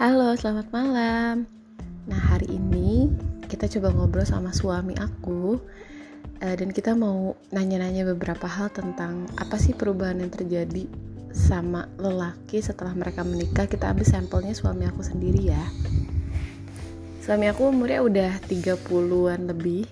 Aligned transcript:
Halo, 0.00 0.32
selamat 0.32 0.72
malam. 0.72 1.44
Nah, 2.08 2.20
hari 2.32 2.56
ini 2.56 3.12
kita 3.52 3.68
coba 3.68 3.92
ngobrol 3.92 4.24
sama 4.24 4.48
suami 4.48 4.96
aku 4.96 5.60
uh, 6.40 6.54
dan 6.56 6.72
kita 6.72 6.96
mau 6.96 7.36
nanya-nanya 7.52 8.08
beberapa 8.08 8.48
hal 8.48 8.72
tentang 8.72 9.28
apa 9.36 9.60
sih 9.60 9.76
perubahan 9.76 10.24
yang 10.24 10.32
terjadi 10.32 10.88
sama 11.36 11.84
lelaki 12.00 12.64
setelah 12.64 12.96
mereka 12.96 13.28
menikah. 13.28 13.68
Kita 13.68 13.92
ambil 13.92 14.08
sampelnya 14.08 14.56
suami 14.56 14.88
aku 14.88 15.04
sendiri 15.04 15.52
ya. 15.52 15.60
Suami 17.20 17.52
aku 17.52 17.68
umurnya 17.68 18.00
udah 18.00 18.32
30-an 18.48 19.52
lebih 19.52 19.84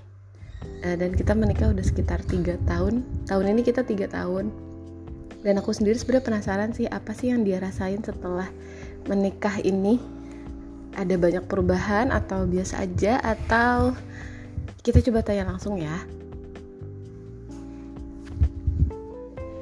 uh, 0.88 0.96
dan 0.96 1.12
kita 1.20 1.36
menikah 1.36 1.68
udah 1.68 1.84
sekitar 1.84 2.24
3 2.24 2.64
tahun. 2.64 3.04
Tahun 3.28 3.44
ini 3.44 3.60
kita 3.60 3.84
3 3.84 4.08
tahun. 4.08 4.56
Dan 5.44 5.60
aku 5.60 5.76
sendiri 5.76 6.00
sebenarnya 6.00 6.24
penasaran 6.24 6.72
sih 6.72 6.88
apa 6.88 7.12
sih 7.12 7.28
yang 7.28 7.44
dia 7.44 7.60
rasain 7.60 8.00
setelah 8.00 8.48
menikah 9.08 9.56
ini 9.64 9.96
ada 10.92 11.16
banyak 11.16 11.48
perubahan 11.48 12.12
atau 12.12 12.44
biasa 12.44 12.84
aja 12.84 13.16
atau 13.24 13.96
kita 14.84 15.00
coba 15.08 15.24
tanya 15.24 15.48
langsung 15.48 15.80
ya. 15.80 15.96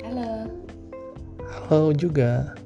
Halo. 0.03 0.51
Halo 1.47 1.89
juga. 1.95 2.57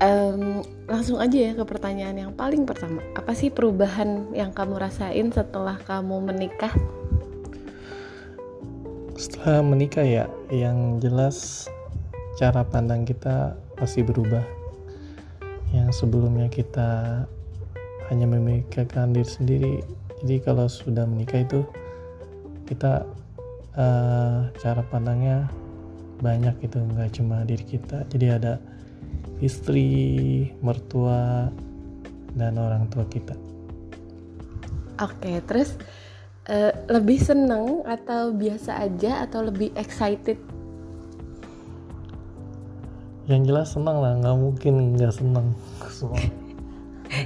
Um, 0.00 0.64
langsung 0.88 1.20
aja 1.20 1.50
ya 1.50 1.52
ke 1.52 1.64
pertanyaan 1.68 2.16
yang 2.16 2.32
paling 2.32 2.64
pertama. 2.64 3.04
Apa 3.12 3.36
sih 3.36 3.52
perubahan 3.52 4.32
yang 4.32 4.54
kamu 4.56 4.80
rasain 4.80 5.28
setelah 5.28 5.76
kamu 5.84 6.24
menikah? 6.24 6.72
Setelah 9.18 9.60
menikah 9.60 10.06
ya 10.06 10.24
yang 10.48 10.96
jelas 11.02 11.68
cara 12.40 12.64
pandang 12.64 13.04
kita 13.04 13.52
pasti 13.76 14.00
berubah 14.00 14.59
yang 15.70 15.90
sebelumnya 15.94 16.50
kita 16.50 17.22
hanya 18.10 18.26
memikirkan 18.26 19.14
diri 19.14 19.28
sendiri. 19.28 19.74
Jadi 20.20 20.36
kalau 20.42 20.66
sudah 20.66 21.06
menikah 21.06 21.46
itu 21.46 21.62
kita 22.66 23.06
uh, 23.78 24.50
cara 24.58 24.82
pandangnya 24.90 25.46
banyak 26.20 26.52
itu 26.66 26.76
nggak 26.76 27.10
cuma 27.16 27.46
diri 27.46 27.64
kita. 27.64 28.04
Jadi 28.10 28.26
ada 28.28 28.58
istri 29.40 29.88
mertua 30.60 31.48
dan 32.34 32.58
orang 32.60 32.90
tua 32.92 33.06
kita. 33.08 33.34
Oke 35.00 35.40
terus 35.48 35.78
uh, 36.50 36.74
lebih 36.92 37.22
seneng 37.22 37.86
atau 37.88 38.34
biasa 38.36 38.84
aja 38.84 39.24
atau 39.24 39.48
lebih 39.48 39.72
excited 39.78 40.36
yang 43.30 43.46
jelas 43.46 43.78
senang 43.78 44.02
lah 44.02 44.18
nggak 44.18 44.36
mungkin 44.36 44.98
nggak 44.98 45.14
senang. 45.14 45.54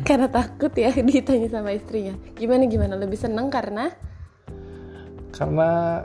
Karena 0.05 0.29
takut 0.29 0.73
ya 0.77 0.93
ditanya 1.09 1.49
sama 1.49 1.73
istrinya. 1.73 2.13
Gimana 2.37 2.69
gimana? 2.69 2.95
Lebih 3.01 3.17
senang 3.17 3.49
karena? 3.49 3.93
Karena 5.33 6.05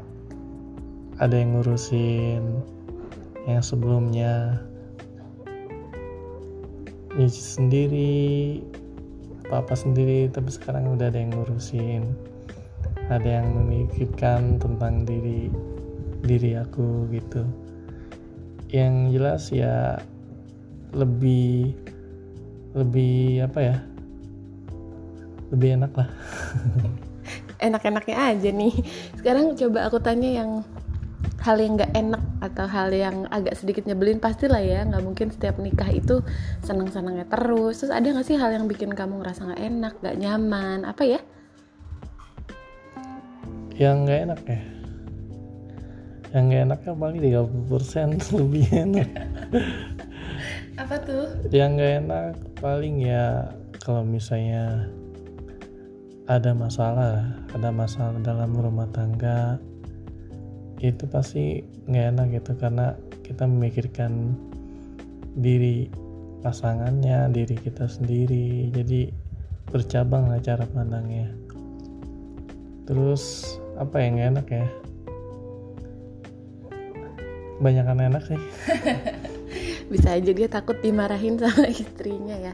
ada 1.20 1.36
yang 1.36 1.60
ngurusin 1.60 2.44
yang 3.48 3.64
sebelumnya. 3.64 4.64
Nyuci 7.20 7.42
sendiri 7.42 8.24
papa 9.50 9.74
sendiri 9.76 10.30
tapi 10.32 10.48
sekarang 10.54 10.96
udah 10.96 11.12
ada 11.12 11.20
yang 11.20 11.36
ngurusin. 11.36 12.08
Ada 13.10 13.42
yang 13.42 13.52
memikirkan 13.52 14.62
tentang 14.62 15.04
diri 15.04 15.50
diri 16.24 16.56
aku 16.56 17.10
gitu 17.10 17.69
yang 18.70 19.10
jelas 19.10 19.50
ya 19.50 19.98
lebih 20.94 21.74
lebih 22.78 23.46
apa 23.50 23.60
ya? 23.60 23.76
Lebih 25.50 25.70
enak 25.82 25.92
lah. 25.98 26.10
Enak-enaknya 27.66 28.16
aja 28.16 28.50
nih. 28.54 28.76
Sekarang 29.18 29.58
coba 29.58 29.90
aku 29.90 29.98
tanya 30.00 30.30
yang 30.30 30.62
hal 31.42 31.58
yang 31.58 31.80
nggak 31.80 31.94
enak 31.98 32.24
atau 32.46 32.66
hal 32.70 32.94
yang 32.94 33.26
agak 33.34 33.58
sedikit 33.58 33.90
nyebelin 33.90 34.22
pastilah 34.22 34.62
ya. 34.62 34.86
Nggak 34.86 35.04
mungkin 35.04 35.28
setiap 35.34 35.58
nikah 35.58 35.90
itu 35.90 36.22
senang-senangnya 36.62 37.26
terus. 37.26 37.82
Terus 37.82 37.92
ada 37.92 38.06
nggak 38.06 38.28
sih 38.30 38.38
hal 38.38 38.54
yang 38.54 38.70
bikin 38.70 38.94
kamu 38.94 39.26
ngerasa 39.26 39.50
nggak 39.50 39.64
enak 39.66 39.94
nggak 39.98 40.18
nyaman? 40.22 40.80
Apa 40.86 41.04
ya? 41.10 41.20
Yang 43.74 43.96
nggak 44.06 44.20
enak 44.30 44.42
ya 44.46 44.79
yang 46.30 46.54
gak 46.54 46.64
enaknya 46.70 46.94
paling 46.94 47.22
30% 47.26 48.22
lebih 48.38 48.66
enak. 48.70 49.10
Apa 50.78 50.96
tuh? 51.02 51.26
Yang 51.50 51.72
gak 51.82 51.94
enak 52.06 52.32
paling 52.62 52.96
ya 53.02 53.50
kalau 53.82 54.06
misalnya 54.06 54.86
ada 56.30 56.54
masalah 56.54 57.26
ada 57.58 57.74
masalah 57.74 58.14
dalam 58.22 58.54
rumah 58.54 58.86
tangga 58.94 59.58
itu 60.78 61.10
pasti 61.10 61.66
nggak 61.90 62.06
enak 62.16 62.28
gitu 62.40 62.52
karena 62.56 62.94
kita 63.26 63.50
memikirkan 63.50 64.38
diri 65.42 65.90
pasangannya 66.46 67.28
diri 67.34 67.56
kita 67.58 67.90
sendiri. 67.90 68.70
Jadi 68.72 69.10
bercabang 69.74 70.30
lah 70.30 70.40
cara 70.40 70.64
pandangnya. 70.70 71.34
Terus 72.86 73.56
apa 73.78 74.02
yang 74.02 74.18
gak 74.18 74.30
enak 74.38 74.48
ya 74.50 74.66
kebanyakan 77.60 78.08
enak 78.08 78.24
sih. 78.24 78.40
Bisa 79.92 80.16
aja 80.16 80.32
dia 80.32 80.48
takut 80.48 80.80
dimarahin 80.80 81.36
sama 81.36 81.68
istrinya 81.74 82.38
ya. 82.40 82.54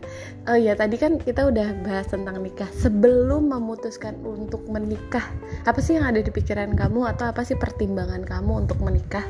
Oh 0.50 0.58
ya 0.58 0.74
tadi 0.74 0.98
kan 0.98 1.22
kita 1.22 1.46
udah 1.46 1.86
bahas 1.86 2.10
tentang 2.10 2.42
nikah. 2.42 2.68
Sebelum 2.74 3.54
memutuskan 3.54 4.18
untuk 4.26 4.66
menikah 4.66 5.24
apa 5.68 5.80
sih 5.80 6.00
yang 6.02 6.10
ada 6.10 6.26
di 6.26 6.32
pikiran 6.34 6.74
kamu 6.74 7.06
atau 7.16 7.30
apa 7.30 7.46
sih 7.46 7.60
pertimbangan 7.60 8.26
kamu 8.26 8.66
untuk 8.66 8.82
menikah? 8.82 9.24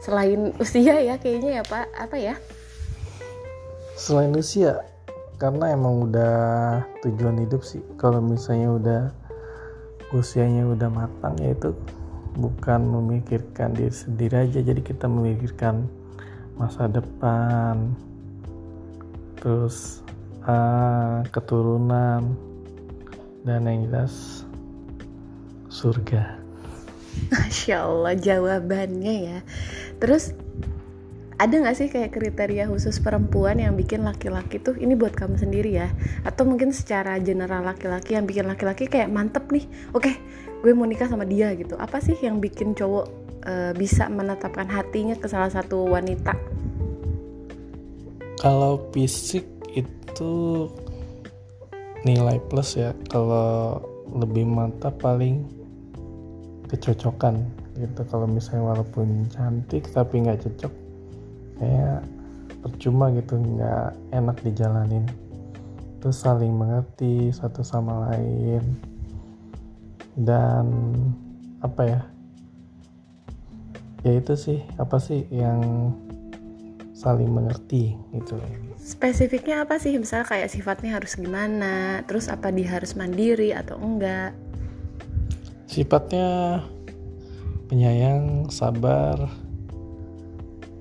Selain 0.00 0.54
usia 0.62 1.02
ya 1.02 1.18
kayaknya 1.18 1.60
ya 1.60 1.62
pak. 1.66 1.90
Apa 1.98 2.16
ya? 2.16 2.34
Selain 3.98 4.32
usia 4.36 4.84
karena 5.40 5.72
emang 5.72 6.12
udah 6.12 6.36
tujuan 7.02 7.40
hidup 7.40 7.64
sih. 7.64 7.80
Kalau 7.96 8.20
misalnya 8.20 8.68
udah 8.76 9.02
usianya 10.12 10.66
udah 10.66 10.88
matang 10.92 11.38
ya 11.40 11.54
itu 11.54 11.70
bukan 12.40 12.80
memikirkan 12.80 13.76
diri 13.76 13.92
sendiri 13.92 14.48
aja. 14.48 14.64
Jadi 14.64 14.80
kita 14.80 15.04
memikirkan 15.06 15.84
masa 16.56 16.88
depan 16.88 17.92
terus 19.40 20.04
uh, 20.44 21.24
keturunan 21.32 22.36
dan 23.44 23.64
yang 23.64 23.88
jelas 23.88 24.44
surga. 25.72 26.36
Masya 27.32 27.76
Allah 27.84 28.14
jawabannya 28.16 29.14
ya. 29.32 29.38
Terus 30.00 30.36
ada 31.40 31.56
gak 31.56 31.72
sih 31.72 31.88
kayak 31.88 32.12
kriteria 32.12 32.68
khusus 32.68 33.00
perempuan 33.00 33.56
yang 33.56 33.72
bikin 33.72 34.04
laki-laki 34.04 34.60
tuh 34.60 34.76
ini 34.76 34.92
buat 34.92 35.16
kamu 35.16 35.40
sendiri 35.40 35.72
ya? 35.72 35.88
Atau 36.20 36.44
mungkin 36.44 36.68
secara 36.68 37.16
general 37.16 37.64
laki-laki 37.64 38.12
yang 38.12 38.28
bikin 38.28 38.44
laki-laki 38.44 38.84
kayak 38.84 39.08
mantep 39.08 39.48
nih 39.48 39.64
Oke 39.96 40.20
gue 40.60 40.76
mau 40.76 40.84
nikah 40.84 41.08
sama 41.08 41.24
dia 41.24 41.56
gitu. 41.56 41.80
Apa 41.80 42.04
sih 42.04 42.12
yang 42.20 42.44
bikin 42.44 42.76
cowok 42.76 43.06
uh, 43.48 43.72
bisa 43.72 44.12
menetapkan 44.12 44.68
hatinya 44.68 45.16
ke 45.16 45.24
salah 45.32 45.48
satu 45.48 45.88
wanita? 45.88 46.36
Kalau 48.36 48.84
fisik 48.92 49.48
itu 49.72 50.68
nilai 52.04 52.36
plus 52.52 52.76
ya. 52.76 52.92
Kalau 53.08 53.80
lebih 54.12 54.44
mantap 54.44 55.00
paling 55.00 55.48
kecocokan 56.68 57.40
gitu. 57.80 58.00
Kalau 58.04 58.28
misalnya 58.28 58.76
walaupun 58.76 59.24
cantik 59.32 59.88
tapi 59.88 60.20
nggak 60.20 60.44
cocok 60.44 60.79
kayak 61.60 62.00
percuma 62.64 63.12
gitu 63.12 63.36
nggak 63.36 63.92
enak 64.16 64.36
dijalanin. 64.40 65.04
Terus 66.00 66.16
saling 66.24 66.56
mengerti 66.56 67.28
satu 67.28 67.60
sama 67.60 68.08
lain. 68.08 68.64
Dan 70.16 70.66
apa 71.60 71.82
ya? 71.84 72.00
Ya 74.00 74.16
itu 74.16 74.32
sih 74.32 74.64
apa 74.80 74.96
sih 74.96 75.28
yang 75.28 75.92
saling 76.96 77.28
mengerti 77.28 77.96
gitu. 78.16 78.40
Spesifiknya 78.80 79.68
apa 79.68 79.76
sih? 79.76 79.96
Misalnya 80.00 80.24
kayak 80.28 80.48
sifatnya 80.52 80.96
harus 80.96 81.16
gimana? 81.16 82.00
Terus 82.08 82.32
apa 82.32 82.48
dia 82.48 82.80
harus 82.80 82.96
mandiri 82.96 83.52
atau 83.52 83.76
enggak? 83.76 84.32
Sifatnya 85.68 86.60
penyayang 87.68 88.48
sabar 88.48 89.28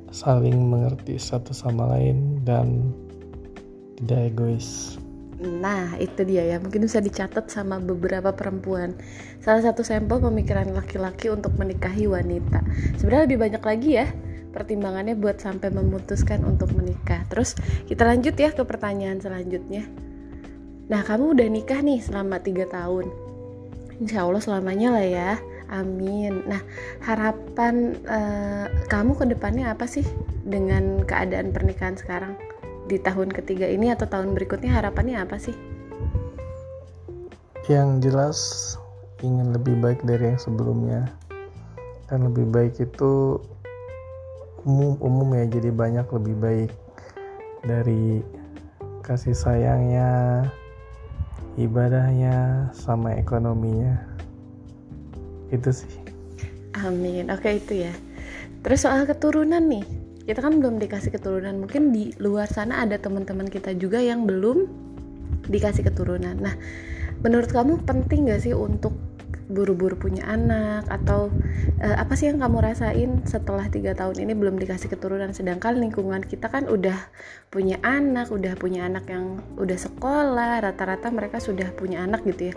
saling 0.09 0.57
mengerti 0.57 1.15
satu 1.17 1.53
sama 1.53 1.89
lain 1.97 2.41
dan 2.43 2.93
tidak 4.01 4.33
egois 4.35 4.97
Nah, 5.39 5.95
itu 6.03 6.27
dia 6.27 6.43
ya. 6.43 6.59
Mungkin 6.59 6.83
bisa 6.83 6.99
dicatat 6.99 7.47
sama 7.47 7.79
beberapa 7.79 8.35
perempuan. 8.35 8.91
Salah 9.39 9.63
satu 9.63 9.87
sampel 9.87 10.19
pemikiran 10.19 10.67
laki-laki 10.75 11.31
untuk 11.31 11.55
menikahi 11.55 12.11
wanita. 12.11 12.59
Sebenarnya 12.99 13.23
lebih 13.23 13.39
banyak 13.47 13.63
lagi 13.63 13.89
ya 14.03 14.11
pertimbangannya 14.49 15.13
buat 15.13 15.37
sampai 15.37 15.69
memutuskan 15.69 16.41
untuk 16.41 16.73
menikah 16.73 17.21
terus 17.29 17.53
kita 17.85 18.05
lanjut 18.05 18.33
ya 18.35 18.49
ke 18.49 18.65
pertanyaan 18.65 19.21
selanjutnya 19.21 19.85
nah 20.89 21.05
kamu 21.05 21.37
udah 21.37 21.47
nikah 21.47 21.79
nih 21.85 22.01
selama 22.01 22.41
tiga 22.41 22.65
tahun 22.65 23.13
insya 24.01 24.25
Allah 24.25 24.41
selamanya 24.41 24.97
lah 24.97 25.05
ya 25.05 25.31
amin. 25.69 26.43
Nah 26.49 26.61
harapan 27.05 27.97
uh, 28.09 28.65
kamu 28.89 29.15
ke 29.15 29.25
depannya 29.29 29.71
apa 29.71 29.85
sih 29.85 30.05
dengan 30.43 31.05
keadaan 31.05 31.53
pernikahan 31.53 31.95
sekarang? 31.95 32.33
Di 32.89 32.97
tahun 32.97 33.29
ketiga 33.29 33.69
ini 33.69 33.93
atau 33.93 34.09
tahun 34.09 34.33
berikutnya 34.33 34.73
harapannya 34.73 35.21
apa 35.21 35.37
sih? 35.37 35.53
Yang 37.69 37.89
jelas 38.09 38.37
ingin 39.21 39.53
lebih 39.53 39.77
baik 39.77 40.01
dari 40.01 40.33
yang 40.33 40.41
sebelumnya. 40.41 41.05
Dan 42.09 42.25
lebih 42.25 42.49
baik 42.49 42.81
itu 42.81 43.37
umum 44.65 44.97
umum 44.97 45.29
ya 45.37 45.45
jadi 45.45 45.69
banyak 45.69 46.09
lebih 46.09 46.35
baik 46.41 46.71
dari 47.61 48.25
kasih 49.05 49.37
sayangnya 49.37 50.43
ibadahnya 51.55 52.69
sama 52.73 53.13
ekonominya 53.13 54.08
itu 55.49 55.69
sih. 55.73 55.91
Amin. 56.79 57.27
Oke 57.33 57.57
itu 57.57 57.83
ya. 57.85 57.93
Terus 58.61 58.85
soal 58.85 59.09
keturunan 59.09 59.63
nih. 59.65 59.85
Kita 60.29 60.45
kan 60.45 60.61
belum 60.61 60.77
dikasih 60.77 61.09
keturunan. 61.09 61.65
Mungkin 61.65 61.89
di 61.89 62.13
luar 62.21 62.45
sana 62.45 62.85
ada 62.85 63.01
teman-teman 63.01 63.49
kita 63.49 63.73
juga 63.73 63.97
yang 63.97 64.29
belum 64.29 64.69
dikasih 65.49 65.89
keturunan. 65.89 66.37
Nah 66.37 66.53
menurut 67.25 67.49
kamu 67.49 67.83
penting 67.83 68.29
gak 68.29 68.45
sih 68.45 68.53
untuk 68.53 68.93
buru-buru 69.49 69.97
punya 69.97 70.29
anak 70.29 70.85
atau 70.85 71.33
uh, 71.81 71.97
apa 71.97 72.13
sih 72.13 72.29
yang 72.29 72.37
kamu 72.37 72.61
rasain 72.61 73.25
setelah 73.25 73.65
tiga 73.67 73.97
tahun 73.97 74.21
ini 74.21 74.37
belum 74.37 74.61
dikasih 74.61 74.93
keturunan? 74.93 75.33
Sedangkan 75.33 75.81
lingkungan 75.81 76.21
kita 76.21 76.53
kan 76.53 76.69
udah 76.69 76.95
punya 77.49 77.81
anak 77.81 78.29
udah 78.29 78.53
punya 78.53 78.85
anak 78.85 79.09
yang 79.09 79.41
udah 79.57 79.73
sekolah 79.73 80.61
rata-rata 80.61 81.09
mereka 81.09 81.41
sudah 81.41 81.73
punya 81.73 82.05
anak 82.05 82.21
gitu 82.29 82.53
ya. 82.53 82.55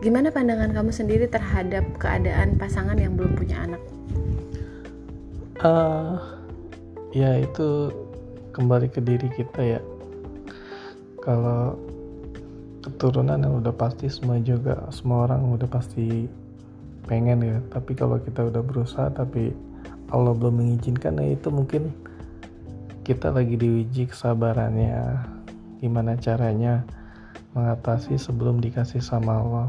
Gimana 0.00 0.32
pandangan 0.32 0.72
kamu 0.72 0.90
sendiri 0.96 1.28
terhadap 1.28 1.84
keadaan 2.00 2.56
pasangan 2.56 2.96
yang 2.96 3.12
belum 3.20 3.36
punya 3.36 3.60
anak? 3.68 3.82
Uh, 5.60 6.16
ya 7.12 7.36
itu 7.36 7.92
kembali 8.56 8.88
ke 8.88 9.04
diri 9.04 9.28
kita 9.36 9.76
ya. 9.76 9.80
Kalau 11.20 11.76
keturunan 12.90 13.38
yang 13.38 13.62
udah 13.62 13.72
pasti 13.72 14.10
semua 14.10 14.42
juga 14.42 14.90
semua 14.90 15.30
orang 15.30 15.54
udah 15.54 15.70
pasti 15.70 16.26
pengen 17.06 17.42
ya. 17.42 17.56
Tapi 17.70 17.94
kalau 17.94 18.18
kita 18.18 18.50
udah 18.50 18.62
berusaha 18.62 19.08
tapi 19.14 19.54
Allah 20.10 20.34
belum 20.34 20.58
mengizinkan 20.58 21.22
nah 21.22 21.26
itu 21.26 21.48
mungkin 21.48 21.94
kita 23.06 23.30
lagi 23.30 23.54
diuji 23.54 24.10
kesabarannya 24.10 25.22
gimana 25.80 26.18
caranya 26.18 26.84
mengatasi 27.54 28.18
sebelum 28.18 28.58
dikasih 28.58 29.02
sama 29.02 29.40
Allah. 29.40 29.68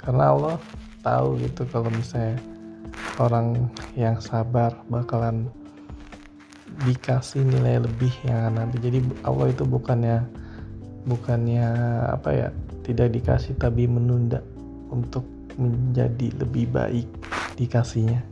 Karena 0.00 0.32
Allah 0.32 0.56
tahu 1.04 1.38
gitu 1.42 1.66
kalau 1.68 1.90
misalnya 1.92 2.40
orang 3.20 3.68
yang 3.94 4.16
sabar 4.18 4.72
bakalan 4.88 5.46
dikasih 6.88 7.44
nilai 7.44 7.84
lebih 7.84 8.10
yang 8.24 8.56
nanti. 8.56 8.80
Jadi 8.80 9.04
Allah 9.26 9.52
itu 9.52 9.62
bukannya 9.68 10.24
bukannya 11.10 11.66
apa 12.14 12.30
ya 12.30 12.48
tidak 12.86 13.10
dikasih 13.10 13.58
tapi 13.58 13.90
menunda 13.90 14.38
untuk 14.94 15.26
menjadi 15.58 16.30
lebih 16.38 16.70
baik 16.70 17.08
dikasihnya. 17.58 18.22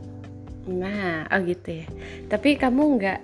Nah 0.71 1.27
oh 1.27 1.39
gitu 1.43 1.83
ya. 1.83 1.85
Tapi 2.31 2.55
kamu 2.55 2.81
nggak 2.97 3.19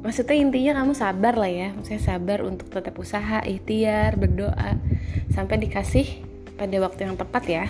maksudnya 0.00 0.36
intinya 0.38 0.72
kamu 0.82 0.92
sabar 0.94 1.34
lah 1.34 1.50
ya. 1.50 1.68
Maksudnya 1.74 2.02
sabar 2.02 2.38
untuk 2.46 2.70
tetap 2.70 2.94
usaha 2.96 3.42
ikhtiar 3.42 4.14
berdoa 4.14 4.78
sampai 5.34 5.58
dikasih 5.66 6.06
pada 6.54 6.76
waktu 6.78 7.10
yang 7.10 7.18
tepat 7.18 7.44
ya. 7.50 7.66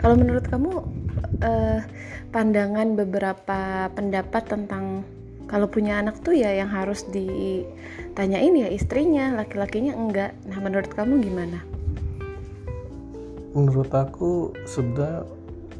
Kalau 0.00 0.16
menurut 0.16 0.44
kamu 0.48 0.72
eh, 1.40 1.80
pandangan 2.34 2.98
beberapa 2.98 3.88
pendapat 3.94 4.42
tentang 4.48 5.06
kalau 5.54 5.70
punya 5.70 6.02
anak 6.02 6.18
tuh 6.18 6.34
ya 6.34 6.50
yang 6.50 6.66
harus 6.66 7.06
ditanyain 7.14 8.58
ya 8.58 8.66
istrinya 8.74 9.38
laki-lakinya 9.38 9.94
enggak. 9.94 10.34
Nah 10.50 10.58
menurut 10.58 10.90
kamu 10.90 11.22
gimana? 11.22 11.62
Menurut 13.54 13.86
aku 13.94 14.50
sudah 14.66 15.22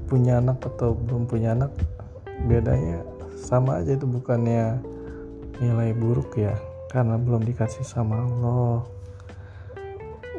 punya 0.06 0.38
anak 0.38 0.62
atau 0.62 0.94
belum 0.94 1.26
punya 1.26 1.59
anak 1.59 1.75
bedanya 2.47 3.03
sama 3.35 3.82
aja. 3.82 3.99
Itu 3.99 4.06
bukannya 4.06 4.79
nilai 5.59 5.91
buruk 5.91 6.38
ya 6.38 6.55
karena 6.94 7.19
belum 7.19 7.43
dikasih 7.43 7.82
sama 7.82 8.23
Allah. 8.31 8.87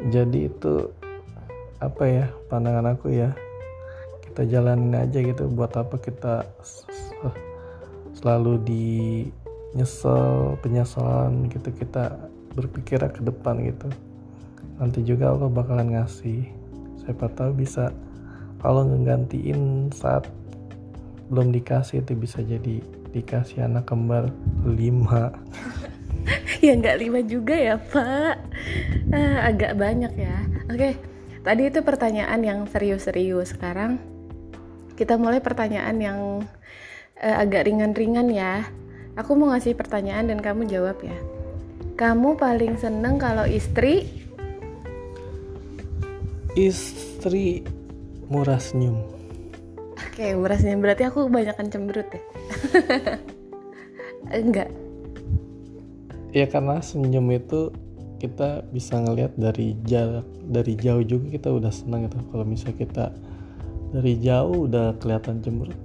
Jadi 0.08 0.48
itu 0.48 0.88
apa 1.76 2.08
ya 2.08 2.24
pandangan 2.48 2.96
aku 2.96 3.12
ya 3.12 3.36
kita 4.24 4.48
jalanin 4.48 4.96
aja 4.96 5.20
gitu. 5.20 5.44
Buat 5.44 5.76
apa 5.76 6.00
kita 6.00 6.48
selalu 8.26 8.58
di 8.66 8.86
nyesel 9.78 10.58
penyesalan 10.58 11.46
gitu 11.46 11.70
kita 11.70 12.18
berpikir 12.58 12.98
ke 12.98 13.22
depan 13.22 13.62
gitu. 13.62 13.86
Nanti 14.82 15.06
juga 15.06 15.30
Allah 15.30 15.46
bakalan 15.46 15.94
ngasih. 15.94 16.42
Siapa 17.06 17.30
tahu 17.30 17.54
bisa 17.54 17.94
Allah 18.66 18.82
ngegantiin 18.82 19.94
saat 19.94 20.26
belum 21.30 21.54
dikasih 21.54 22.02
itu 22.02 22.18
bisa 22.18 22.42
jadi 22.42 22.82
dikasih 23.14 23.62
anak 23.62 23.86
kembar 23.86 24.34
lima. 24.66 25.30
Ya 26.58 26.74
nggak 26.74 26.98
lima 26.98 27.22
juga 27.22 27.54
ya 27.54 27.78
pak. 27.78 28.34
Ah, 29.14 29.46
agak 29.46 29.78
banyak 29.78 30.10
ya. 30.18 30.34
Oke 30.66 30.98
tadi 31.46 31.70
itu 31.70 31.78
pertanyaan 31.86 32.42
yang 32.42 32.66
serius-serius. 32.66 33.54
Sekarang 33.54 34.02
kita 34.98 35.14
mulai 35.14 35.38
pertanyaan 35.38 35.96
yang 36.02 36.18
uh, 37.20 37.36
agak 37.42 37.68
ringan-ringan 37.68 38.28
ya. 38.32 38.68
Aku 39.16 39.32
mau 39.32 39.48
ngasih 39.52 39.72
pertanyaan 39.72 40.28
dan 40.28 40.38
kamu 40.44 40.68
jawab 40.68 41.00
ya. 41.00 41.16
Kamu 41.96 42.36
paling 42.36 42.76
seneng 42.76 43.16
kalau 43.16 43.48
istri? 43.48 44.04
Istri 46.52 47.64
murah 48.28 48.60
senyum. 48.60 49.00
Oke, 49.96 50.36
murah 50.36 50.60
senyum 50.60 50.84
berarti 50.84 51.08
aku 51.08 51.28
kebanyakan 51.28 51.66
cemberut 51.72 52.08
ya. 52.12 52.22
Enggak. 54.40 54.68
Ya 56.36 56.44
karena 56.52 56.84
senyum 56.84 57.32
itu 57.32 57.72
kita 58.20 58.64
bisa 58.72 59.00
ngelihat 59.00 59.36
dari 59.36 59.76
jarak 59.88 60.24
dari 60.48 60.72
jauh 60.76 61.04
juga 61.04 61.32
kita 61.32 61.48
udah 61.48 61.72
senang 61.72 62.08
gitu. 62.08 62.20
Kalau 62.32 62.44
misalnya 62.44 62.76
kita 62.76 63.06
dari 63.96 64.20
jauh 64.20 64.68
udah 64.68 64.96
kelihatan 65.00 65.40
cemberut 65.40 65.76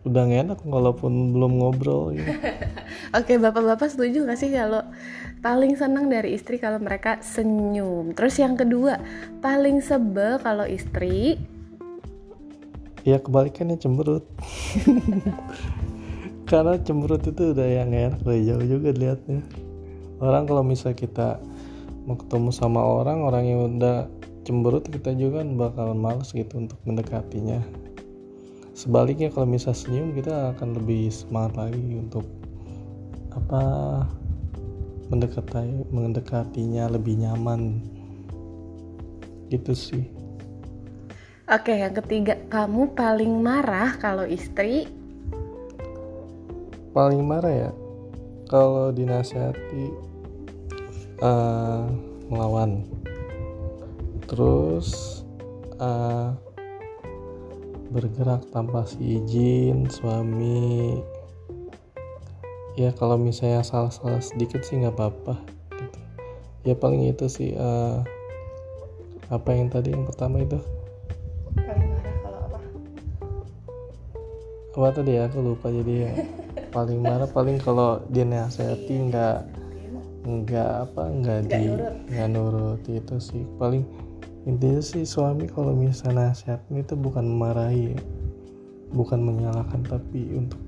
udah 0.00 0.22
gak 0.24 0.42
enak 0.48 0.58
walaupun 0.64 1.36
belum 1.36 1.60
ngobrol 1.60 2.16
gitu. 2.16 2.32
Oke, 3.18 3.36
bapak-bapak 3.36 3.92
setuju 3.92 4.24
gak 4.24 4.40
sih 4.40 4.48
kalau 4.48 4.80
paling 5.44 5.76
senang 5.76 6.08
dari 6.08 6.32
istri 6.32 6.56
kalau 6.56 6.80
mereka 6.80 7.20
senyum? 7.20 8.16
Terus 8.16 8.40
yang 8.40 8.56
kedua, 8.56 8.96
paling 9.44 9.84
sebel 9.84 10.40
kalau 10.40 10.64
istri 10.64 11.36
Ya 13.00 13.16
kebalikannya 13.16 13.80
cemberut. 13.80 14.28
Karena 16.50 16.76
cemberut 16.84 17.24
itu 17.24 17.56
udah 17.56 17.64
yang 17.64 17.96
enak 17.96 18.20
dari 18.20 18.44
jauh 18.44 18.60
juga 18.60 18.92
liatnya. 18.92 19.40
Orang 20.20 20.44
kalau 20.44 20.60
misalnya 20.60 21.00
kita 21.00 21.28
mau 22.04 22.20
ketemu 22.20 22.52
sama 22.52 22.84
orang, 22.84 23.24
orang 23.24 23.44
yang 23.48 23.60
udah 23.80 24.04
cemberut 24.44 24.84
kita 24.84 25.16
juga 25.16 25.40
bakalan 25.44 25.96
males 25.96 26.28
gitu 26.36 26.60
untuk 26.60 26.76
mendekatinya 26.84 27.64
sebaliknya 28.80 29.28
kalau 29.28 29.44
misal 29.44 29.76
senyum 29.76 30.16
kita 30.16 30.56
akan 30.56 30.80
lebih 30.80 31.12
semangat 31.12 31.68
lagi 31.68 32.00
untuk 32.00 32.24
apa 33.36 33.62
mendekati 35.12 35.84
mendekatinya 35.92 36.88
lebih 36.88 37.20
nyaman. 37.20 37.84
Gitu 39.52 39.76
sih. 39.76 40.04
Oke 41.50 41.76
yang 41.76 41.92
ketiga 41.92 42.40
kamu 42.48 42.96
paling 42.96 43.44
marah 43.44 44.00
kalau 44.00 44.24
istri? 44.24 44.88
Paling 46.96 47.20
marah 47.20 47.68
ya 47.68 47.70
kalau 48.48 48.94
dinasihati 48.94 49.92
uh, 51.20 51.84
melawan 52.30 52.86
terus 54.30 55.20
uh, 55.82 56.34
bergerak 57.90 58.46
tanpa 58.54 58.86
si 58.86 59.18
izin 59.18 59.90
suami. 59.90 61.02
Ya 62.78 62.94
kalau 62.94 63.18
misalnya 63.18 63.66
salah-salah 63.66 64.22
sedikit 64.22 64.62
sih 64.62 64.78
nggak 64.78 64.94
apa-apa 64.94 65.42
gitu. 65.74 65.98
ya 66.70 66.74
paling 66.78 67.10
itu 67.10 67.26
sih 67.26 67.50
uh, 67.58 68.06
apa 69.26 69.48
yang 69.52 69.66
tadi 69.66 69.90
yang 69.90 70.06
pertama 70.06 70.38
itu? 70.38 70.62
Paling 71.58 71.90
marah 71.90 72.14
kalau 72.22 72.40
apa? 72.46 72.58
Apa 74.70 74.88
tadi 74.94 75.10
ya? 75.18 75.26
Aku 75.26 75.38
lupa 75.42 75.66
jadi 75.74 75.94
ya. 76.06 76.12
Paling 76.74 77.02
marah 77.02 77.26
paling 77.26 77.58
kalau 77.58 77.98
dia 78.14 78.22
nasihati 78.22 79.10
nggak 79.10 79.42
nggak 80.22 80.72
apa 80.86 81.02
nggak 81.10 81.40
di 81.50 81.66
nggak 82.14 82.28
nurut 82.30 82.78
itu 82.86 83.18
sih. 83.18 83.42
Paling 83.58 83.82
intinya 84.48 84.80
sih 84.80 85.04
suami 85.04 85.48
kalau 85.48 85.76
misalnya 85.76 86.32
nasihat 86.32 86.60
itu 86.72 86.96
bukan 86.96 87.24
memarahi 87.24 87.96
ya. 87.96 88.00
bukan 88.90 89.20
menyalahkan 89.22 89.84
tapi 89.84 90.32
untuk 90.34 90.58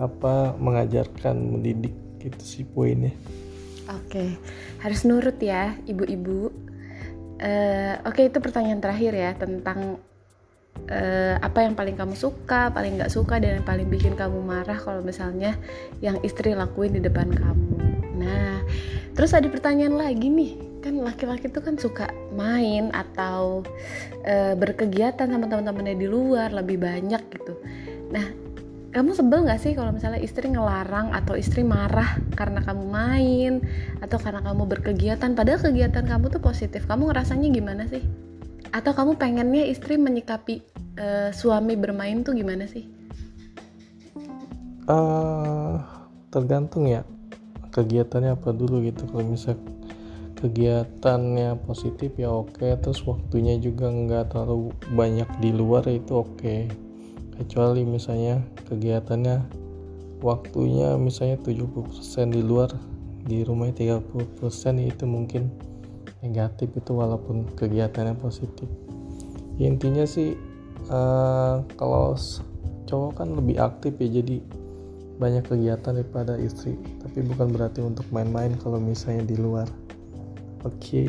apa 0.00 0.56
mengajarkan 0.56 1.36
mendidik 1.36 1.94
gitu 2.18 2.42
sih 2.42 2.64
poinnya 2.64 3.12
Oke, 3.90 4.38
harus 4.78 5.02
nurut 5.02 5.42
ya, 5.42 5.74
ibu-ibu. 5.90 6.54
Eh, 7.42 7.98
Oke, 8.06 8.30
itu 8.30 8.38
pertanyaan 8.38 8.78
terakhir 8.78 9.10
ya 9.10 9.34
tentang 9.34 9.98
eh, 10.86 11.34
apa 11.42 11.66
yang 11.66 11.74
paling 11.74 11.98
kamu 11.98 12.14
suka, 12.14 12.70
paling 12.70 13.02
nggak 13.02 13.10
suka, 13.10 13.42
dan 13.42 13.58
yang 13.58 13.66
paling 13.66 13.90
bikin 13.90 14.14
kamu 14.14 14.38
marah 14.38 14.78
kalau 14.78 15.02
misalnya 15.02 15.58
yang 15.98 16.14
istri 16.22 16.54
lakuin 16.54 16.94
di 16.94 17.02
depan 17.02 17.26
kamu. 17.34 17.78
Nah, 18.22 18.62
terus 19.18 19.34
ada 19.34 19.50
pertanyaan 19.50 19.98
lagi 19.98 20.30
nih, 20.30 20.52
kan 20.82 20.98
laki-laki 20.98 21.46
tuh 21.46 21.62
kan 21.62 21.78
suka 21.78 22.10
main 22.34 22.90
atau 22.90 23.62
eh, 24.26 24.58
berkegiatan 24.58 25.30
sama 25.30 25.46
teman-temannya 25.46 25.94
di 25.94 26.10
luar 26.10 26.50
lebih 26.50 26.82
banyak 26.82 27.22
gitu. 27.30 27.54
Nah, 28.10 28.26
kamu 28.92 29.16
sebel 29.16 29.48
gak 29.48 29.62
sih 29.62 29.72
kalau 29.72 29.88
misalnya 29.88 30.20
istri 30.20 30.52
ngelarang 30.52 31.16
atau 31.16 31.32
istri 31.32 31.64
marah 31.64 32.20
karena 32.36 32.60
kamu 32.60 32.84
main 32.92 33.52
atau 34.04 34.20
karena 34.20 34.44
kamu 34.44 34.68
berkegiatan? 34.68 35.32
Padahal 35.32 35.64
kegiatan 35.64 36.04
kamu 36.04 36.28
tuh 36.28 36.42
positif. 36.44 36.84
Kamu 36.84 37.08
ngerasanya 37.08 37.48
gimana 37.48 37.88
sih? 37.88 38.04
Atau 38.68 38.92
kamu 38.92 39.16
pengennya 39.16 39.64
istri 39.64 39.96
menyikapi 39.96 40.60
uh, 41.00 41.32
suami 41.32 41.72
bermain 41.72 42.20
tuh 42.20 42.36
gimana 42.36 42.68
sih? 42.68 42.84
Uh, 44.84 45.80
tergantung 46.28 46.84
ya. 46.84 47.00
Kegiatannya 47.72 48.36
apa 48.36 48.52
dulu 48.52 48.84
gitu. 48.84 49.08
Kalau 49.08 49.24
misal 49.24 49.56
kegiatannya 50.42 51.62
positif 51.62 52.18
ya 52.18 52.34
oke. 52.34 52.66
Terus 52.82 53.00
waktunya 53.06 53.56
juga 53.62 53.88
nggak 53.88 54.34
terlalu 54.34 54.74
banyak 54.98 55.30
di 55.38 55.54
luar 55.54 55.86
itu 55.86 56.18
oke. 56.18 56.66
Kecuali 57.38 57.86
misalnya 57.86 58.42
kegiatannya 58.66 59.62
waktunya 60.18 60.98
misalnya 60.98 61.38
70% 61.40 62.34
di 62.34 62.42
luar 62.42 62.74
di 63.22 63.46
rumahnya 63.46 64.02
30% 64.02 64.82
itu 64.82 65.04
mungkin 65.06 65.46
negatif 66.26 66.74
itu 66.74 66.90
walaupun 66.90 67.54
kegiatannya 67.54 68.18
positif. 68.18 68.66
Ya, 69.62 69.70
intinya 69.70 70.02
sih 70.02 70.34
uh, 70.90 71.62
kalau 71.78 72.18
cowok 72.90 73.22
kan 73.22 73.28
lebih 73.30 73.62
aktif 73.62 73.94
ya 74.02 74.22
jadi 74.22 74.42
banyak 75.22 75.46
kegiatan 75.46 75.94
daripada 75.94 76.34
istri. 76.34 76.74
Tapi 76.98 77.22
bukan 77.22 77.54
berarti 77.54 77.78
untuk 77.78 78.06
main-main 78.10 78.58
kalau 78.58 78.82
misalnya 78.82 79.22
di 79.22 79.38
luar 79.38 79.70
oke. 80.62 80.78
Okay. 80.78 81.08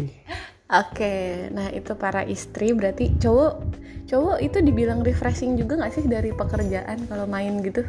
oke 0.69 0.91
okay, 0.93 1.49
nah 1.53 1.69
itu 1.69 1.93
para 1.97 2.25
istri 2.25 2.73
berarti 2.73 3.13
cowok 3.21 3.61
cowok 4.09 4.37
itu 4.43 4.57
dibilang 4.61 5.01
refreshing 5.01 5.55
juga 5.55 5.79
gak 5.79 5.95
sih 5.95 6.05
dari 6.05 6.29
pekerjaan 6.35 7.07
kalau 7.07 7.25
main 7.25 7.61
gitu? 7.63 7.81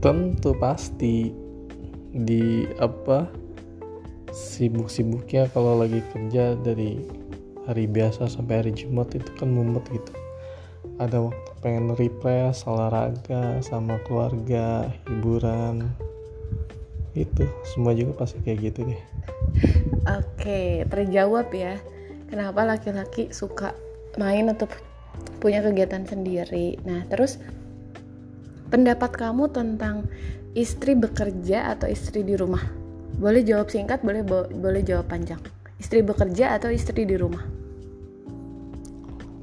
Tentu 0.00 0.56
pasti. 0.58 1.32
Di 2.10 2.66
apa 2.82 3.30
sibuk-sibuknya 4.34 5.46
kalau 5.54 5.78
lagi 5.78 6.02
kerja 6.10 6.58
dari 6.58 6.98
hari 7.70 7.86
biasa 7.86 8.26
sampai 8.26 8.66
hari 8.66 8.72
Jumat 8.74 9.14
itu 9.14 9.30
kan 9.38 9.46
mumet 9.46 9.86
gitu. 9.94 10.10
Ada 10.98 11.22
waktu 11.22 11.50
pengen 11.62 11.94
refresh 11.94 12.66
olahraga 12.66 13.62
sama 13.62 14.02
keluarga 14.02 14.90
hiburan 15.06 15.86
itu 17.14 17.44
semua 17.66 17.94
juga 17.96 18.24
pasti 18.24 18.38
kayak 18.42 18.58
gitu 18.70 18.80
deh 18.86 19.00
oke 20.06 20.60
terjawab 20.86 21.48
ya 21.50 21.78
kenapa 22.30 22.62
laki-laki 22.62 23.34
suka 23.34 23.74
main 24.18 24.50
atau 24.50 24.66
punya 25.40 25.64
kegiatan 25.64 26.04
sendiri. 26.04 26.80
Nah, 26.84 27.04
terus 27.08 27.40
pendapat 28.68 29.10
kamu 29.14 29.50
tentang 29.50 30.06
istri 30.54 30.94
bekerja 30.94 31.74
atau 31.76 31.88
istri 31.90 32.22
di 32.22 32.34
rumah? 32.36 32.62
Boleh 33.20 33.44
jawab 33.44 33.68
singkat, 33.68 34.00
boleh 34.00 34.24
boleh 34.54 34.82
jawab 34.84 35.10
panjang. 35.10 35.40
Istri 35.80 36.04
bekerja 36.04 36.56
atau 36.60 36.68
istri 36.68 37.08
di 37.08 37.16
rumah? 37.16 37.42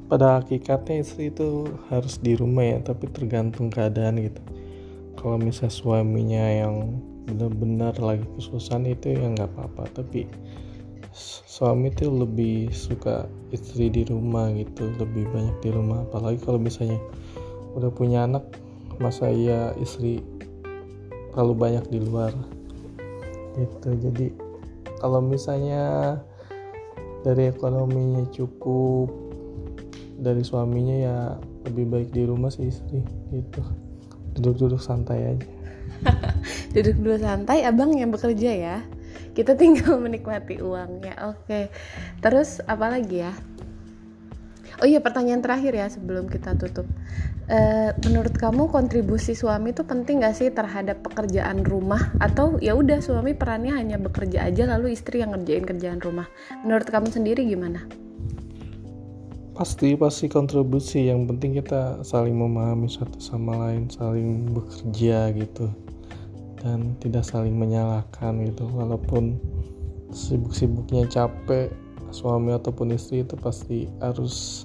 Pada 0.08 0.40
hakikatnya 0.40 1.04
istri 1.04 1.28
itu 1.28 1.68
harus 1.92 2.16
di 2.16 2.32
rumah 2.32 2.64
ya, 2.64 2.78
tapi 2.80 3.12
tergantung 3.12 3.68
keadaan 3.68 4.16
gitu. 4.24 4.40
Kalau 5.18 5.36
misalnya 5.36 5.74
suaminya 5.74 6.44
yang 6.48 6.96
benar-benar 7.28 7.92
lagi 8.00 8.24
kesusahan 8.40 8.88
itu 8.88 9.12
ya 9.12 9.28
nggak 9.36 9.52
apa-apa, 9.52 9.84
tapi 9.92 10.24
suami 11.12 11.92
tuh 11.92 12.24
lebih 12.24 12.72
suka 12.72 13.28
istri 13.52 13.92
di 13.92 14.08
rumah 14.08 14.48
gitu 14.56 14.88
lebih 14.96 15.28
banyak 15.28 15.56
di 15.60 15.70
rumah. 15.74 16.08
Apalagi 16.08 16.40
kalau 16.40 16.56
misalnya 16.56 16.96
udah 17.76 17.92
punya 17.92 18.24
anak 18.24 18.48
masa 18.96 19.28
iya 19.28 19.76
istri 19.76 20.24
terlalu 21.36 21.54
banyak 21.54 21.84
di 21.92 21.98
luar 22.00 22.32
gitu. 23.60 23.88
Jadi 24.08 24.32
kalau 24.98 25.22
misalnya 25.22 26.16
dari 27.22 27.50
ekonominya 27.50 28.24
cukup 28.30 29.10
dari 30.18 30.42
suaminya 30.42 30.96
ya 30.98 31.16
lebih 31.66 31.84
baik 31.86 32.08
di 32.10 32.22
rumah 32.26 32.50
sih 32.50 32.70
istri 32.70 33.02
gitu 33.30 33.62
duduk-duduk 34.38 34.80
santai 34.80 35.36
aja. 35.36 35.48
Duduk-duduk 36.74 37.20
santai 37.20 37.66
abang 37.66 37.92
yang 37.94 38.14
bekerja 38.14 38.50
ya. 38.54 38.76
Kita 39.34 39.58
tinggal 39.58 39.98
menikmati 40.04 40.62
uangnya 40.62 41.14
oke. 41.34 41.46
Okay. 41.46 41.64
terus 42.22 42.62
apa 42.64 42.90
lagi 42.90 43.26
ya? 43.26 43.32
Oh 44.78 44.86
iya 44.86 45.02
pertanyaan 45.02 45.42
terakhir 45.42 45.74
ya 45.74 45.90
sebelum 45.90 46.30
kita 46.30 46.54
tutup. 46.54 46.86
Uh, 47.48 47.96
menurut 48.06 48.36
kamu 48.36 48.68
kontribusi 48.70 49.32
suami 49.34 49.72
itu 49.74 49.82
penting 49.82 50.22
gak 50.22 50.38
sih 50.38 50.54
terhadap 50.54 51.02
pekerjaan 51.02 51.66
rumah? 51.66 52.14
Atau 52.22 52.62
ya 52.62 52.78
udah 52.78 53.02
suami 53.02 53.34
perannya 53.34 53.74
hanya 53.74 53.98
bekerja 53.98 54.46
aja 54.46 54.70
lalu 54.70 54.94
istri 54.94 55.18
yang 55.18 55.34
ngerjain 55.34 55.66
kerjaan 55.66 55.98
rumah? 55.98 56.30
Menurut 56.62 56.86
kamu 56.86 57.10
sendiri 57.10 57.42
gimana 57.42 58.07
pasti 59.58 59.98
pasti 59.98 60.30
kontribusi 60.30 61.10
yang 61.10 61.26
penting 61.26 61.58
kita 61.58 61.98
saling 62.06 62.38
memahami 62.38 62.86
satu 62.86 63.18
sama 63.18 63.58
lain 63.66 63.90
saling 63.90 64.54
bekerja 64.54 65.34
gitu. 65.34 65.66
Dan 66.62 66.94
tidak 67.02 67.26
saling 67.26 67.58
menyalahkan 67.58 68.38
gitu. 68.46 68.70
Walaupun 68.70 69.34
sibuk-sibuknya 70.14 71.10
capek 71.10 71.74
suami 72.14 72.54
ataupun 72.54 72.94
istri 72.94 73.26
itu 73.26 73.34
pasti 73.34 73.90
harus 73.98 74.64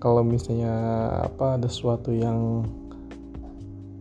kalau 0.00 0.24
misalnya 0.24 0.72
apa 1.20 1.60
ada 1.60 1.68
sesuatu 1.68 2.08
yang 2.08 2.64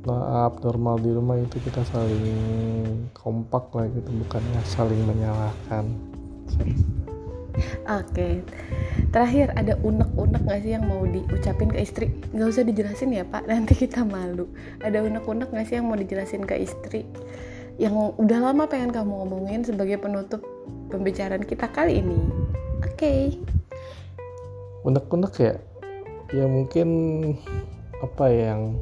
abnormal 0.07 0.95
di 0.95 1.11
rumah 1.11 1.35
itu 1.43 1.59
kita 1.59 1.83
saling 1.91 3.03
kompak 3.11 3.67
lah 3.75 3.91
gitu. 3.91 4.15
Bukannya 4.15 4.63
saling 4.63 5.03
menyalahkan 5.03 5.91
Oke, 7.87 8.43
terakhir 9.15 9.55
ada 9.55 9.79
unek-unek 9.79 10.43
gak 10.43 10.61
sih 10.63 10.75
yang 10.75 10.85
mau 10.87 11.03
diucapin 11.07 11.71
ke 11.71 11.79
istri? 11.83 12.11
Gak 12.35 12.51
usah 12.51 12.63
dijelasin 12.67 13.15
ya 13.15 13.23
pak, 13.23 13.47
nanti 13.47 13.73
kita 13.75 14.03
malu. 14.03 14.51
Ada 14.83 15.03
unek-unek 15.05 15.51
gak 15.51 15.65
sih 15.67 15.79
yang 15.79 15.87
mau 15.87 15.95
dijelasin 15.95 16.43
ke 16.43 16.55
istri? 16.59 17.07
Yang 17.79 18.15
udah 18.19 18.39
lama 18.51 18.67
pengen 18.67 18.91
kamu 18.91 19.11
ngomongin 19.23 19.63
sebagai 19.63 19.99
penutup 19.99 20.43
pembicaraan 20.91 21.43
kita 21.43 21.71
kali 21.71 22.03
ini. 22.03 22.19
Oke. 22.83 22.95
Okay. 22.95 23.21
Unek-unek 24.83 25.33
ya? 25.39 25.53
Ya 26.33 26.45
mungkin 26.49 26.89
apa 28.03 28.27
yang 28.27 28.75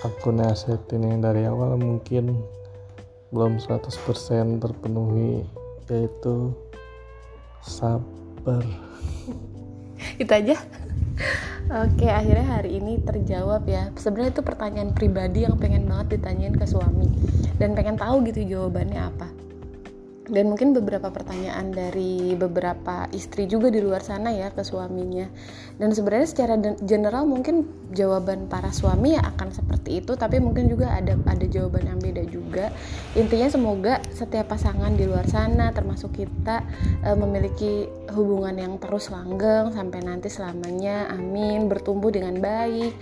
aku 0.00 0.30
nasihatin 0.30 1.04
yang 1.04 1.20
dari 1.20 1.44
awal 1.44 1.76
mungkin 1.76 2.38
belum 3.34 3.60
100% 3.60 4.62
terpenuhi 4.62 5.44
yaitu 5.90 6.54
sabar. 7.62 8.64
Itu 10.22 10.30
aja. 10.30 10.56
Oke, 11.68 12.08
akhirnya 12.08 12.46
hari 12.48 12.80
ini 12.80 13.02
terjawab 13.02 13.68
ya. 13.68 13.92
Sebenarnya 13.98 14.38
itu 14.38 14.42
pertanyaan 14.46 14.90
pribadi 14.96 15.44
yang 15.44 15.60
pengen 15.60 15.84
banget 15.84 16.16
ditanyain 16.16 16.56
ke 16.56 16.64
suami. 16.64 17.10
Dan 17.58 17.74
pengen 17.74 17.98
tahu 17.98 18.24
gitu 18.26 18.46
jawabannya 18.46 19.02
apa 19.02 19.37
dan 20.28 20.52
mungkin 20.52 20.76
beberapa 20.76 21.08
pertanyaan 21.08 21.72
dari 21.72 22.36
beberapa 22.36 23.08
istri 23.16 23.48
juga 23.48 23.72
di 23.72 23.80
luar 23.80 24.04
sana 24.04 24.32
ya 24.32 24.52
ke 24.52 24.60
suaminya. 24.60 25.24
Dan 25.80 25.96
sebenarnya 25.96 26.28
secara 26.28 26.54
general 26.84 27.24
mungkin 27.24 27.64
jawaban 27.96 28.46
para 28.46 28.68
suami 28.68 29.16
ya 29.16 29.24
akan 29.24 29.48
seperti 29.50 30.04
itu 30.04 30.12
tapi 30.20 30.36
mungkin 30.38 30.68
juga 30.68 30.92
ada 30.92 31.16
ada 31.24 31.46
jawaban 31.48 31.88
yang 31.88 32.00
beda 32.00 32.24
juga. 32.28 32.68
Intinya 33.16 33.48
semoga 33.48 34.04
setiap 34.12 34.52
pasangan 34.52 34.92
di 34.92 35.08
luar 35.08 35.24
sana 35.24 35.72
termasuk 35.72 36.12
kita 36.12 36.64
e, 37.00 37.10
memiliki 37.16 37.88
hubungan 38.12 38.56
yang 38.56 38.74
terus 38.76 39.08
langgeng 39.08 39.72
sampai 39.72 40.00
nanti 40.04 40.28
selamanya 40.28 41.08
amin 41.12 41.68
bertumbuh 41.68 42.12
dengan 42.12 42.36
baik 42.40 42.92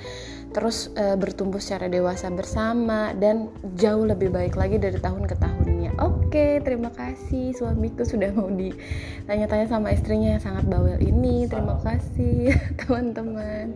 terus 0.54 0.88
uh, 0.96 1.18
bertumbuh 1.20 1.60
secara 1.60 1.92
dewasa 1.92 2.32
bersama 2.32 3.12
dan 3.12 3.52
jauh 3.76 4.08
lebih 4.08 4.32
baik 4.32 4.56
lagi 4.56 4.80
dari 4.80 4.96
tahun 4.96 5.28
ke 5.28 5.36
tahunnya 5.36 5.65
oke 5.98 6.46
terima 6.62 6.92
kasih. 6.92 7.56
Suamiku 7.56 8.04
sudah 8.04 8.30
mau 8.36 8.48
ditanya-tanya 8.52 9.66
sama 9.66 9.92
istrinya 9.92 10.36
yang 10.36 10.42
sangat 10.42 10.64
bawel 10.68 11.00
ini. 11.00 11.48
Terima 11.48 11.80
kasih 11.80 12.52
teman-teman. 12.84 13.72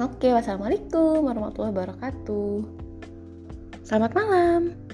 Oke 0.00 0.32
wassalamualaikum 0.32 1.28
warahmatullahi 1.28 1.72
wabarakatuh. 1.76 2.64
Selamat 3.84 4.12
malam 4.16 4.89